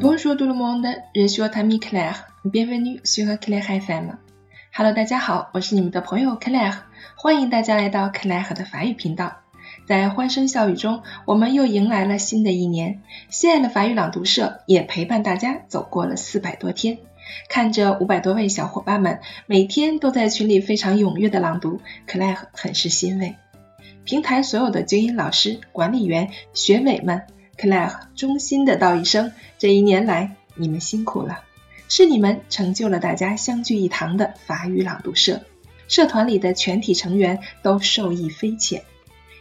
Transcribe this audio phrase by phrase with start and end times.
[0.00, 2.26] Bonjour tout le monde, je suis Tammy Claire.
[2.44, 4.16] Bienvenue sur Claire FM.
[4.72, 6.74] Hello，大家好，我是你们的朋友 Claire，
[7.14, 9.36] 欢迎大家来到 Claire 的法语频道。
[9.86, 13.02] 在欢声笑语中，我们又迎来了新的一年。
[13.30, 16.98] 心爱的法语朗读社也陪伴大家走过了四百多天。
[17.48, 23.36] 看着五百多位小伙伴们每天都在群里非常踊跃的朗读，Claire 很是欣慰。
[24.04, 27.22] 平台所有的精英老师、管理员、学委们
[27.58, 31.40] ，Claire 衷心的道一声：这一年来你们辛苦了，
[31.88, 35.40] 是你们成就了大家相聚一堂的法语朗读社。
[35.88, 38.82] 社团里的全体成员都受益匪浅，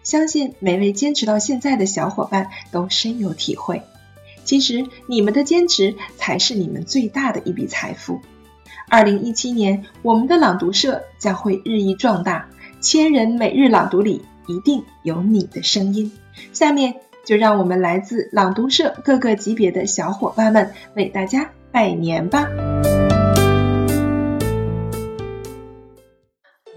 [0.04, 3.81] 相信每位坚持到现在的小伙伴都深有体会。
[4.43, 8.21] 其实你们的坚持才是你们最大的一笔财富。
[8.90, 12.49] 二零一七年，我们的朗读社将会日益壮大，
[12.82, 14.23] 千人每日朗读里。
[14.45, 16.12] 一定有你的声音。
[16.52, 16.95] 下面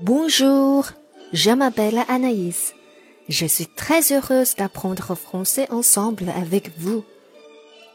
[0.01, 0.87] Bonjour,
[1.33, 2.75] je m'appelle Anaïs.
[3.29, 7.03] Je suis très heureuse d'apprendre français ensemble avec vous.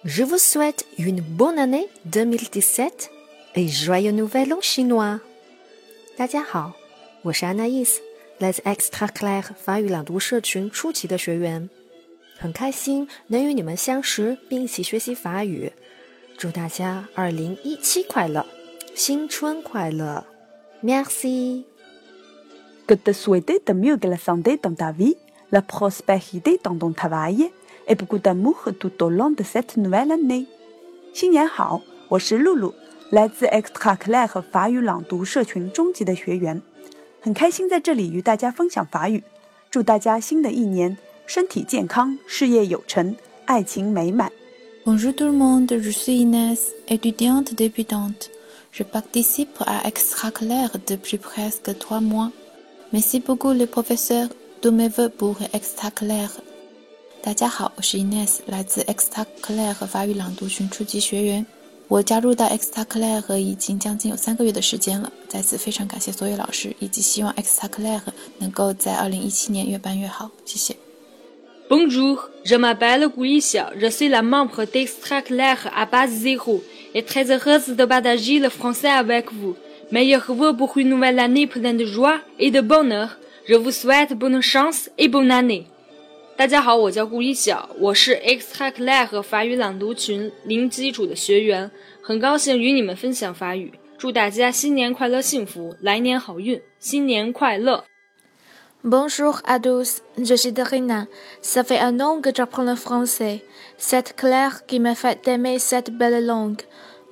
[0.03, 3.11] Je vous souhaite une bonne année 2017
[3.55, 5.21] et joyeux nouvel an chinois.
[12.41, 15.71] 很开心能与你们相识并一起学习法语。
[16.39, 18.43] 祝大家二零一七快乐，
[18.95, 20.25] 新春快乐
[20.83, 21.65] ！Merci。
[22.87, 25.17] Que te souhaite de mieux que la santé dans ta vie,
[25.51, 27.51] la prospérité dans ton travail
[27.87, 30.47] et beaucoup d'amour tout au long de cette nouvelle année。
[31.13, 32.73] 新年好，我是露露，
[33.11, 36.59] 来自 Extra Class 法语朗读社群中级的学员。
[37.21, 39.23] 很开心在这里与大家分享法语，
[39.69, 40.97] 祝大家新的一年
[41.33, 43.15] 身体健康、事业有成、
[43.45, 44.29] 爱情美满。
[44.83, 48.29] Bonjour tout le monde, je suis Inès, étudiante débutante.
[48.73, 52.33] Je participe à Extraclaire depuis presque trois mois.
[52.89, 54.27] Merci beaucoup les professeurs,
[54.61, 56.31] tous mes voeux pour Extraclaire.
[57.23, 61.45] 大家好，我是 Inès，来自 Extraclaire 法语朗读群初级学员。
[61.87, 68.01] 我加入到 Extra Class 已经将近有三个月的时间了，在此非常感谢所有老师，以及希望 Extra Class
[68.39, 70.29] 能够在二零一七年越办越好。
[70.43, 70.75] 谢谢。
[71.71, 76.61] Bonjour, je m'appelle Guisha, je suis la membre d'Extra Class à base zéro
[76.93, 79.55] et très heureuse de partager le français avec vous.
[79.89, 83.17] Meilleurs vœux pour une nouvelle année pleine de joie et de bonheur.
[83.47, 85.63] Je vous souhaite bonne chance et bonne année.
[86.35, 91.71] 大家好，我叫顾一晓，我是 Extra Class 和法语朗读群零基础的学员，
[92.01, 93.71] 很高兴与你们分享法语。
[93.97, 97.85] 祝大家新年快乐、幸福，来年好运，新年快乐
[98.83, 101.05] ！Bonjour à tous, je suis Darina.
[101.43, 103.45] Ça fait un an que j'apprends le français.
[103.77, 106.63] C'est Claire qui m'a fait aimer cette belle langue.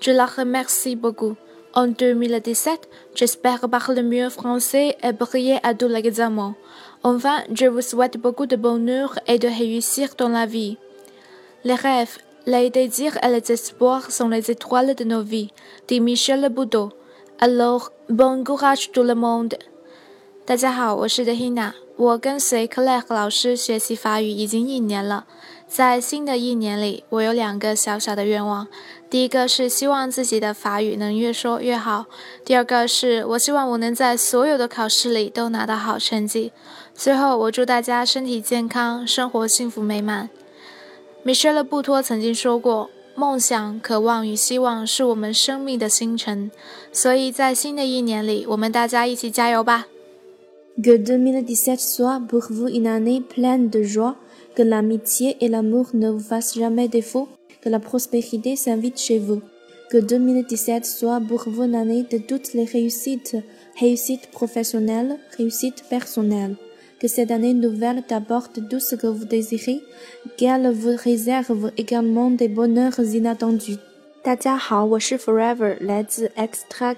[0.02, 1.36] Je la remercie beaucoup.
[1.76, 6.56] En 2017, j'espère parler mieux français et briller à tous les examens.
[7.04, 10.80] Enfin, je vous souhaite beaucoup de bonheur et de réussir dans la vie.
[11.64, 15.52] Les rêves, les désirs et les espoirs sont les étoiles de nos vies,
[15.88, 16.90] dit Michel Boudot.
[17.40, 19.54] Alors, bon courage tout le monde.
[20.50, 25.28] 大家好，我是 Dehina，我跟随 Claire 老师学习法语已经一年了。
[25.68, 28.68] 在新的一年里，我有两个小小的愿望。
[29.12, 32.06] 第一个是希望自己的法语能越说越好；
[32.44, 36.52] 第二个是我希望我能在所有的考试里都拿到好成绩。
[36.96, 40.32] 最后，我祝大家身体健康，生活幸福美满。
[41.22, 46.50] 米歇尔·布托曾经说过：“梦想、渴望与希望是我们生命的星辰。”
[46.92, 49.86] 所以在新的一年里，我们大家一起加油吧
[50.82, 54.16] Que 2017 soit pour vous une année pleine de joie,
[54.56, 57.28] que l'amitié et l'amour ne vous fassent jamais défaut,
[57.62, 59.42] que la prospérité s'invite chez vous.
[59.90, 63.36] Que 2017 soit pour vous une année de toutes les réussites,
[63.78, 66.56] réussites professionnelles, réussites personnelles.
[67.02, 69.82] Que cette année nouvelle t'apporte tout ce que vous désirez,
[70.38, 73.80] qu'elle vous réserve également des bonheurs inattendus.
[74.22, 76.94] 大家好，我是 Forever，来自 Extra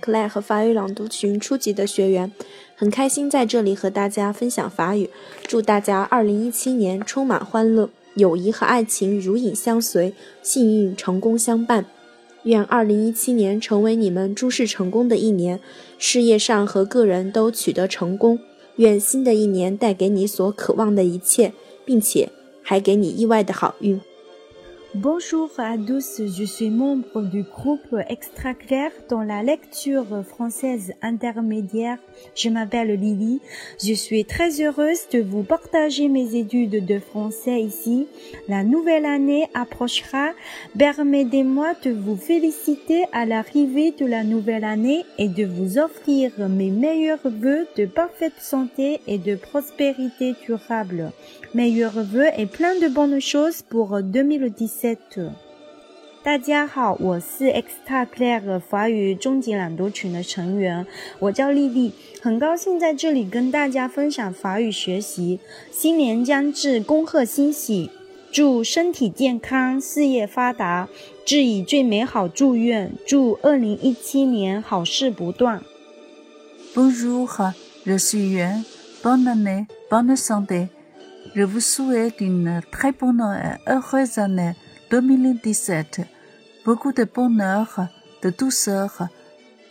[2.81, 5.07] 很开心在这里和大家分享法语。
[5.43, 11.85] 祝大家2017年充满欢乐，友谊和爱情如影相随，幸运成功相伴。
[12.41, 15.59] 愿2017年成为你们诸事成功的一年，
[15.99, 18.39] 事业上和个人都取得成功。
[18.77, 21.53] 愿新的一年带给你所渴望的一切，
[21.85, 22.29] 并且
[22.63, 24.01] 还给你意外的好运。
[24.95, 31.97] Bonjour à tous, je suis membre du groupe Extra Clair dans la lecture française intermédiaire.
[32.35, 33.39] Je m'appelle Lily.
[33.81, 38.05] Je suis très heureuse de vous partager mes études de français ici.
[38.49, 40.31] La nouvelle année approchera.
[40.77, 46.69] Permettez-moi de vous féliciter à l'arrivée de la nouvelle année et de vous offrir mes
[46.69, 51.13] meilleurs vœux de parfaite santé et de prospérité durable.
[51.53, 54.80] Meilleurs vœux et plein de bonnes choses pour 2017.
[56.23, 60.87] 大家好，我是 Extra Claire 法语终极朗读群的成员，
[61.19, 65.39] 我叫丽丽，很高兴在这里跟大家分享法语学习。
[65.71, 67.91] 新年将至，恭贺新喜，
[68.31, 70.89] 祝身体健康，事业发达，
[71.25, 75.61] 致以最美好祝愿，祝二零一七年好事不断。
[76.73, 77.27] Bonjour,
[77.85, 78.63] je suis Yuan.
[79.03, 80.69] Bonne année, bonne santé.
[81.35, 84.55] Je vous souhaite une très bonne et heureuse année.
[84.91, 86.01] 2017,
[86.65, 87.87] beaucoup de bonheur,
[88.21, 89.07] de douceur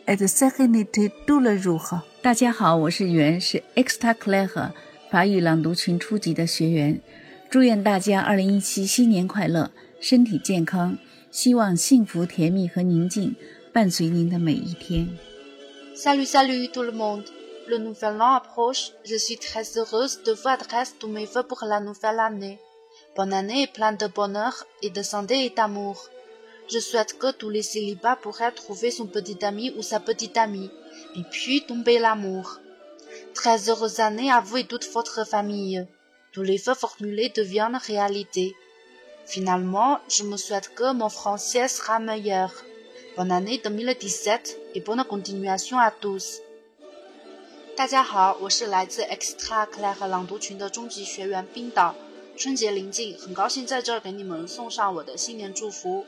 [0.09, 2.01] et de sérénité tous les jours.
[2.23, 4.71] 大家好，我是袁，是 Extra Claire
[5.11, 7.03] 法语朗读群初级的学员。
[7.51, 9.71] 祝愿大家2017新年快乐，
[10.01, 10.97] 身体健康，
[11.31, 13.37] 希望幸福、甜蜜和宁静
[13.75, 15.07] 伴随您的每一天。
[15.95, 17.25] Salut, salut tout le monde.
[17.69, 18.93] Le nouvel an approche.
[19.05, 22.59] Je suis très heureuse de vous adresser tous mes vœux pour la nouvelle année.
[23.17, 26.09] Bonne année pleine de bonheur et de santé et d'amour.
[26.73, 30.71] Je souhaite que tous les célibats pourraient trouver son petit ami ou sa petite amie,
[31.17, 32.61] et puis tomber l'amour.
[33.35, 35.87] Très heureuse année à vous et toute votre famille.
[36.33, 38.55] Tous les vœux formulés deviennent réalité.
[39.27, 42.53] Finalement, je me souhaite que mon français sera meilleur.
[43.17, 46.39] Bonne année 2017 et bonne continuation à tous.
[52.41, 56.07] 春节临近，很高兴在这儿给你们送上我的新年祝福，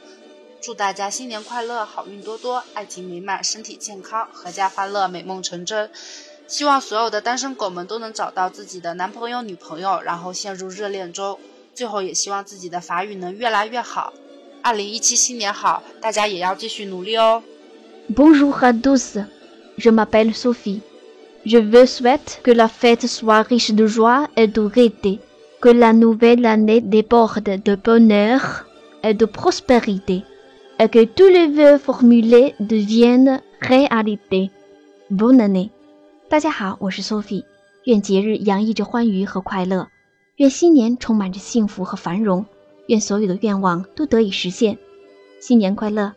[0.63, 5.91] 祝大家新年快乐，好运多多，爱情美满，身体健康，阖家欢乐，美梦成真。
[6.49, 11.39] 希望所有的单身狗们都能找到自己的男朋友、女朋友，然后陷入热恋中。
[11.75, 14.15] 最后也希望自己的法语能越来越好。
[14.63, 17.43] 二零一七新年好，大家也要继续努力哦。
[18.09, 19.19] Bonjour à tous,
[19.77, 20.81] je m'appelle Sophie.
[21.45, 25.19] Je veux souhaiter que la fête soit riche de joie et de gaieté.
[25.63, 28.67] Que la nouvelle année déborde de bonheur
[29.05, 30.25] et de prospérité,
[30.81, 34.51] et que tous les vœux formulés deviennent réalité.
[35.09, 35.71] Bonne année.
[36.29, 37.45] 大家好，我是 Sophie。
[37.85, 39.87] 愿节日洋溢着欢愉和快乐，
[40.39, 42.45] 愿新年充满着幸福和繁荣，
[42.89, 44.79] 愿所有的愿望都得以实现。
[45.39, 46.15] 新年快乐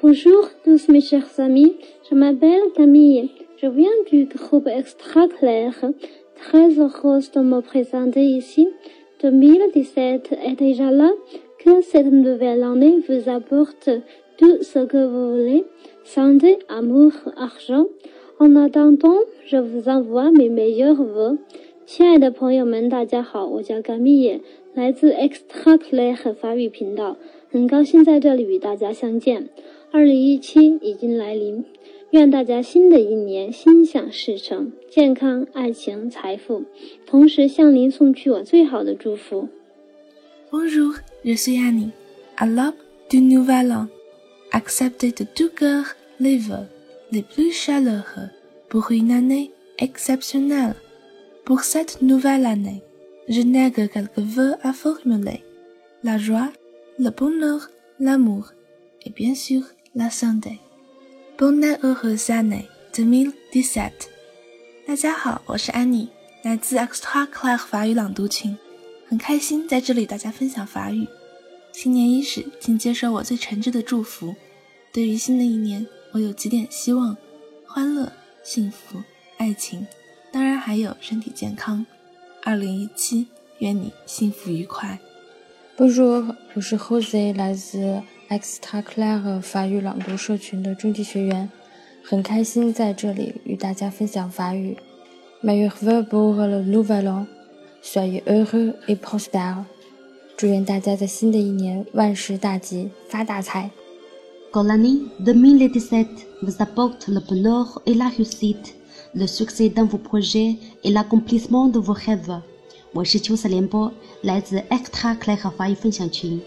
[0.00, 1.74] ！Bonjour tous mes chers amis,
[2.08, 3.28] je m'appelle Camille,
[3.60, 5.72] je viens du groupe Extra Clair.
[6.40, 8.68] Très heureuse de me présenter ici.
[9.22, 11.10] 2017 est déjà là.
[11.58, 13.90] Que cette nouvelle année vous apporte
[14.38, 15.64] tout ce que vous voulez.
[16.04, 17.86] Santé, amour, argent.
[18.38, 21.38] En attendant, je vous envoie mes meilleurs vœux.
[25.20, 25.76] Extra
[32.10, 36.64] 愿大家新的一年心想事成，健康、爱情、财富，
[37.04, 39.50] 同时向您送去我最好的祝福。
[40.50, 41.90] Bonjour, je suis Annie.
[42.38, 42.76] À l'aube
[43.10, 43.88] du nouvel an,
[44.52, 45.84] acceptez de tout cœur
[46.18, 46.66] les vœux
[47.12, 48.30] les plus chaleureux
[48.70, 50.76] pour une année exceptionnelle.
[51.44, 52.82] Pour cette nouvelle année,
[53.28, 55.42] je n'ai que quelques vœux à formuler.
[56.02, 56.48] La joie,
[56.98, 57.68] le bonheur,
[58.00, 58.52] l'amour
[59.04, 59.60] et bien sûr
[59.94, 60.58] la santé.
[61.38, 63.92] Bonne heureuse année 2017。
[64.88, 66.08] 大家好，我是安妮，
[66.42, 68.58] 来自 Extra Class 法语朗读群，
[69.06, 71.06] 很开心在这里大家分享法语。
[71.72, 74.34] 新年伊始，请接受我最诚挚的祝福。
[74.92, 77.16] 对于新的一年，我有几点希望：
[77.64, 79.00] 欢乐、幸福、
[79.36, 79.86] 爱情，
[80.32, 81.86] 当然还有身体健康。
[82.42, 83.28] 二零一七，
[83.60, 84.98] 愿你幸福愉快。
[85.76, 88.02] Bonjour，我是 Jose，来自。
[88.30, 91.48] Extra Claire 法语朗读社群的中级学员，
[92.04, 94.76] 很开心在这里与大家分享法语。
[95.42, 97.26] Meilleurs vœux pour le nouvel an,
[97.82, 99.64] soyez heureux et prospère。
[100.36, 103.70] 祝愿大家在新的一年万事大吉，发大财。
[104.52, 106.06] Que l'année 2017
[106.42, 108.74] vous apporte le bonheur et la réussite,
[109.14, 112.42] le succès dans vos projets et l'accomplissement de vos rêves。
[112.92, 116.38] 我是秋色联播，来自 Extra Claire 法语分享群。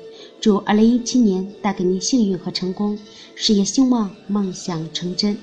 [0.42, 2.98] 祝二零一七年带给您幸运和成功，
[3.36, 5.38] 事业兴旺，梦想成真。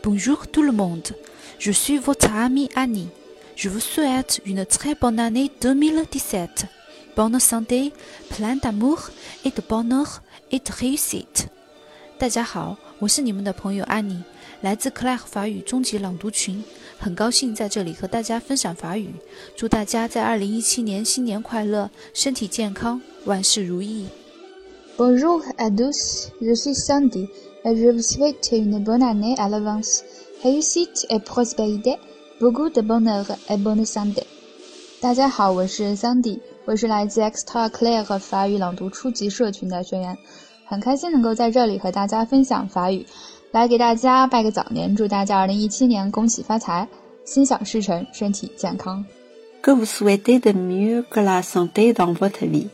[0.00, 1.10] Bonjour tout le monde,
[1.58, 3.08] je suis votre amie Annie.
[3.56, 6.66] Je vous souhaite une très bonne année 2017.
[7.16, 7.92] bonne santé,
[8.30, 9.10] plein d'amour
[9.44, 11.48] et de bonheur et de réussite。
[12.16, 14.22] 大家好，我是你们的朋友安妮，
[14.62, 16.62] 来自克莱尔法语终极朗读群，
[16.96, 19.08] 很高兴在这里和大家分享法语。
[19.56, 24.06] 祝大家在二零一七年新年快乐，身体健康，万事如意。
[24.96, 27.28] Bonjour à tous, je suis Sandy
[27.64, 30.04] et je vous souhaite une bonne année à l'avance,
[30.44, 31.98] réussite et prospérité,
[32.38, 34.22] beaucoup de bonheur et bonne santé。
[35.00, 40.16] 大家好，我是 Sandy，我是来自 Extra Claire 法语朗读初级社群的学员，
[40.66, 43.04] 很开心能够在这里和大家分享法语，
[43.52, 46.88] 来给大家拜个早年，祝大家二零一七年恭喜发财，
[47.26, 49.04] 心想事成，身体健康。
[49.62, 52.70] Que vous souhaitez de mieux que la santé dans votre vie,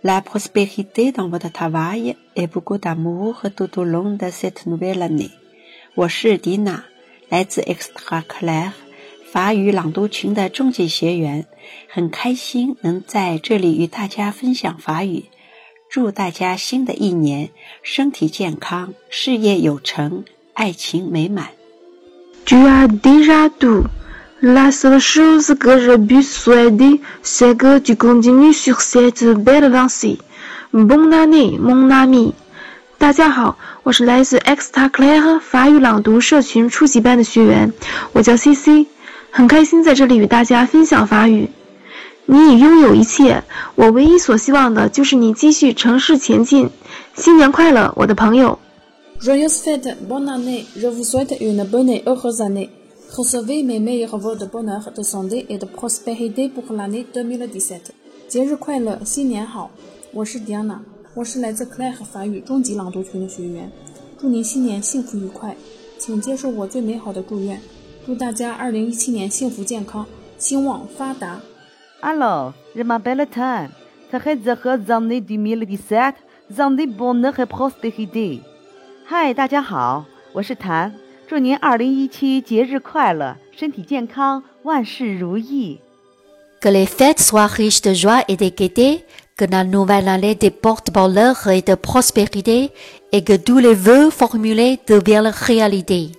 [0.00, 5.32] la prospérité dans votre travail et beaucoup d'amour tout au long de cette nouvelle année。
[5.96, 6.84] 我是迪娜，
[7.28, 8.70] 来自 Extra Claire。
[9.32, 11.46] 法语朗读群的中级学员，
[11.88, 15.24] 很开心能在这里与大家分享法语。
[15.92, 17.50] 祝大家新的一年
[17.82, 21.48] 身体健康、事业有成、爱情美满。
[22.46, 23.84] Tu as déjà tout.
[24.40, 30.16] La seule chose que je puis souhaiter, c'est que tu continues sur cette belle lancée.
[30.72, 32.32] Bonne année, mon ami.
[32.96, 37.70] 大家好，我是来自 Xta Claire 法语朗读社群初级班的学员，
[38.14, 38.86] 我叫 CC。
[39.30, 41.50] 很开心在这里与大家分享法语。
[42.26, 43.42] 你已拥有一切，
[43.74, 46.70] 我唯一所希望的就是你继续乘势前进。
[47.14, 48.58] 新年快乐，我的朋友
[49.20, 50.64] ！Joyeuse fête, bonne année!
[50.76, 52.68] Je vous souhaite une bonne et heureuse année.
[53.10, 57.90] Recevez mes meilleurs vœux de bonheur, de santé et de prospérité pour l'année 2017.
[58.28, 59.70] 节日快乐，新年好！
[60.12, 60.78] 我是 Diana，
[61.14, 63.70] 我是来自 Claire 法语中级朗读群的学员。
[64.18, 65.56] 祝您新年幸福愉快，
[65.98, 67.60] 请接受我最美好的祝愿。
[68.06, 70.06] 祝大家二零一七年幸福健康，
[70.38, 71.40] 兴旺发达。
[72.04, 73.68] Alors, je m'appelle Tan.
[74.10, 76.16] Très heureuse année 2017,
[76.58, 78.40] année bonne et prospérité.
[79.08, 80.92] 嗨，大家好，我是谭，
[81.28, 85.78] 祝您二零一七节日快乐，身体健康，万事如意。
[86.60, 89.04] Que les fêtes soient riches de joie et de gaieté,
[89.36, 92.72] que la nouvelle année porte bonheur et de prospérité,
[93.12, 96.10] et que tous les vœux formulés deviennent réalité.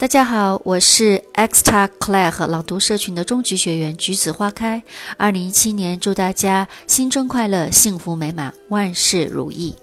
[0.00, 4.82] 大家好，我是 Extra Claire 朗读社群的中级学员橘子花开。
[5.18, 9.74] 二零一七年，祝大家新春快乐，幸福美满，万事如意。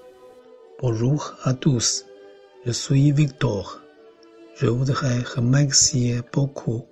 [0.80, 2.04] Bonjour à tous,
[2.66, 3.80] je suis Victor.
[4.56, 6.88] Je voudrais remercier beaucoup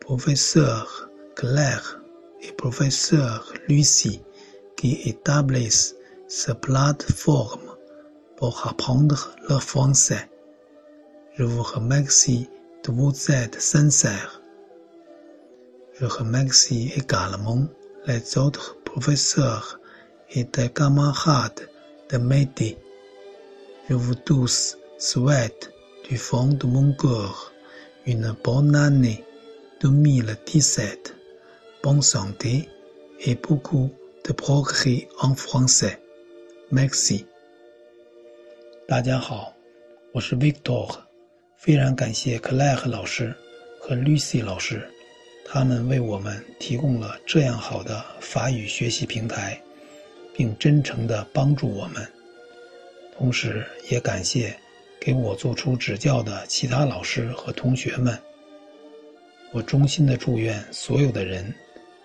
[0.00, 2.00] professeur Claire
[2.42, 4.22] et professeur Lucie
[4.76, 5.94] qui établissent
[6.26, 7.76] cette plateforme
[8.36, 10.28] pour apprendre le français.
[11.38, 12.48] Je vous remercie
[12.86, 14.28] towards that sunset.
[15.98, 17.66] Je remercie également
[18.06, 19.80] les autres professeurs
[20.30, 21.68] et des camarades
[22.10, 22.78] de Médée.
[23.88, 25.72] Je vous tous souhaite
[26.08, 27.52] du fond de mon cœur
[28.06, 29.24] une bonne année
[29.80, 31.16] 2017,
[31.82, 32.68] bonne santé
[33.18, 33.90] et beaucoup
[34.28, 36.00] de progrès en français.
[36.70, 37.26] Merci.
[41.56, 43.34] 非常感谢克莱和老师
[43.80, 44.88] 和 Lucy 老师，
[45.44, 49.60] 他们为我们提供了这样好的法语学习平台，
[50.34, 52.06] 并真诚地帮助我们。
[53.16, 54.54] 同时，也感谢
[55.00, 58.16] 给我做出指教的其他老师和同学们。
[59.52, 61.52] 我衷心的祝愿所有的人，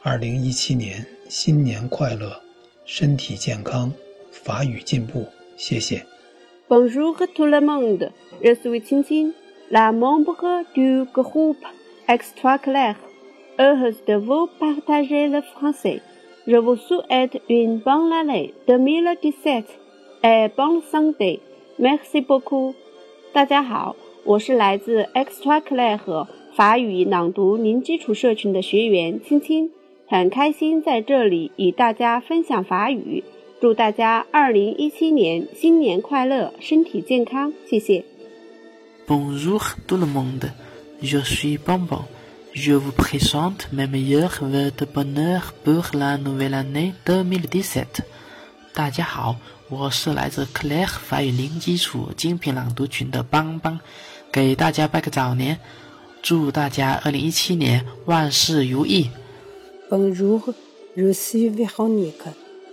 [0.02, 2.42] 二零一七年新年快乐，
[2.86, 3.94] 身体健康，
[4.32, 5.28] 法语进步。
[5.58, 6.04] 谢谢。
[6.70, 9.34] Bonjour tout le monde, je suis Qingqing.
[9.72, 11.66] La membre du groupe
[12.10, 12.96] Extraclair,
[13.58, 16.02] Heureuse de vous partager le français.
[16.46, 19.64] Je vous souhaite une bonne année 2017
[20.26, 21.40] et bonne santé.
[21.80, 22.74] Merci beaucoup.
[23.32, 29.72] 大家好，我是来自 Extraclair 法语朗读零基础社群的学员青青，
[30.06, 33.24] 很开心在这里与大家分享法语。
[33.62, 38.04] 祝大家二零一七年新年快乐，身体健康，谢谢。
[39.08, 40.52] Bonjour tout le monde,
[41.02, 42.06] je suis Bonbon.
[42.54, 48.04] Je vous présente mes meilleurs vœux de bonheur pour la nouvelle année 2017.
[48.74, 49.38] 大家好，
[49.70, 53.80] 我是来自 Claire 法语零基础精品朗读群的邦邦，
[54.32, 55.60] 给大家拜个早年，
[56.22, 59.10] 祝大家二零一七年万事如意。
[59.90, 60.54] Bonjour,
[60.96, 62.30] je suis Véronique,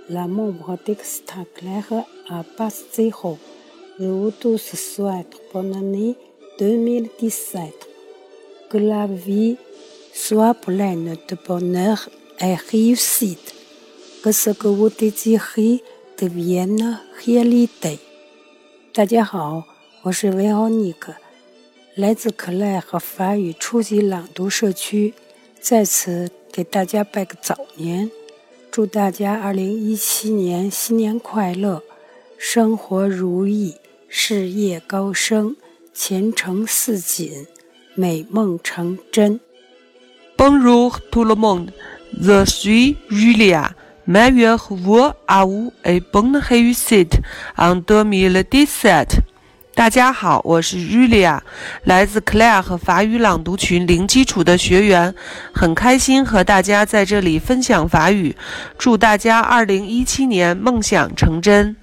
[0.08, 3.38] la membre d'Extra Claire à Basse Zéro.
[3.98, 4.30] Zéro.
[4.40, 6.16] Je vous souhaite bonne année
[6.58, 7.62] 2017.
[8.70, 9.56] Que la vie
[10.12, 12.08] soit pleine de bonheur
[12.40, 13.54] et réussite.
[14.22, 15.82] que ce que vous désirez
[16.18, 17.98] devienne réalité。
[18.92, 19.64] 大家好，
[20.02, 21.14] 我是维奥尼克，
[21.94, 25.14] 来自克莱和法语初级朗读社区，
[25.60, 28.10] 在此给大家拜个早年，
[28.72, 31.84] 祝大家二零一七年新年快乐，
[32.36, 33.76] 生活如意，
[34.10, 35.54] 事业高升，
[35.92, 37.46] 前程似锦，
[37.94, 39.38] 美梦成真。
[40.34, 41.68] Bonjour tout le monde,
[42.18, 43.72] je suis Julia.
[44.06, 47.20] Meilleurs vœux à vous et bonne réussite
[47.58, 49.20] en 2017.
[49.74, 51.40] 大家好，我是 Julia，
[51.84, 55.14] 来自 Claire 和法语朗读群零基础的学员，
[55.52, 58.34] 很开心和大家在这里分享法语。
[58.78, 61.76] 祝大家2017年梦想成真。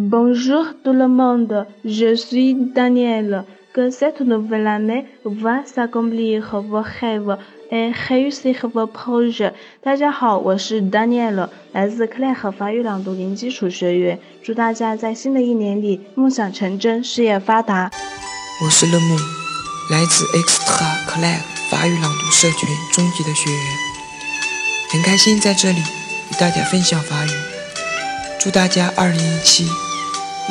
[0.00, 3.44] Bonjour tout le monde, je suis Daniel.
[3.74, 7.36] Que cette nouvelle année va s'accomplir vos rêves
[7.72, 9.52] et réussir vos projets.
[9.82, 14.20] 大家好，我是 Daniel，来自 Claire 法语朗读零基础学员。
[14.40, 17.90] 祝大家在新的一年里梦想成真，事业发达。
[18.64, 19.20] 我是 Le Mon，，
[19.90, 23.60] 来自 Extra Claire 法语朗读社群中级的学员，
[24.92, 27.30] 很开心在这里与大家分享法语。
[28.40, 29.87] 祝大家2017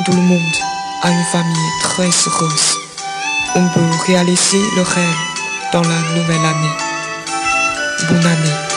[0.04, 0.56] tout le monde
[1.02, 2.78] a une famille très heureuse.
[3.56, 5.16] On peut réaliser le rêve
[5.72, 6.76] dans la nouvelle année.
[8.08, 8.67] Bonne année.